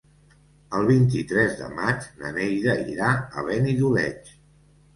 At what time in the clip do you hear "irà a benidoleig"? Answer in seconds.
2.97-4.35